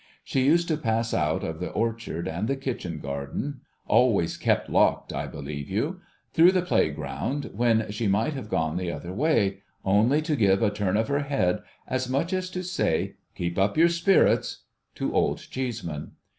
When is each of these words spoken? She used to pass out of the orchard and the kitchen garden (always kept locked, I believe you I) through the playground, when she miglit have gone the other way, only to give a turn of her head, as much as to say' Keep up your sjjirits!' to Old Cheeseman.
She 0.23 0.41
used 0.43 0.67
to 0.69 0.77
pass 0.77 1.13
out 1.13 1.43
of 1.43 1.59
the 1.59 1.69
orchard 1.69 2.27
and 2.27 2.47
the 2.47 2.55
kitchen 2.55 2.97
garden 2.97 3.61
(always 3.85 4.35
kept 4.35 4.67
locked, 4.67 5.13
I 5.13 5.27
believe 5.27 5.69
you 5.69 5.99
I) 5.99 6.05
through 6.33 6.53
the 6.53 6.63
playground, 6.63 7.51
when 7.53 7.91
she 7.91 8.07
miglit 8.07 8.33
have 8.33 8.49
gone 8.49 8.77
the 8.77 8.91
other 8.91 9.13
way, 9.13 9.59
only 9.85 10.23
to 10.23 10.35
give 10.35 10.63
a 10.63 10.71
turn 10.71 10.97
of 10.97 11.07
her 11.07 11.19
head, 11.19 11.59
as 11.87 12.09
much 12.09 12.33
as 12.33 12.49
to 12.49 12.63
say' 12.63 13.17
Keep 13.37 13.59
up 13.59 13.77
your 13.77 13.89
sjjirits!' 13.89 14.61
to 14.95 15.13
Old 15.13 15.37
Cheeseman. 15.37 16.13